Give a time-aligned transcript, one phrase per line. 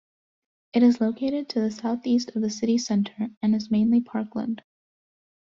[0.73, 4.63] It is located to the southeast of the city centre, and is mainly parkland.